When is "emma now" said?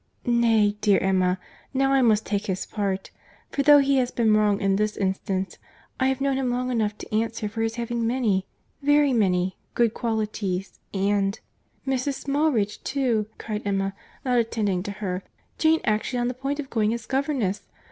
0.97-1.93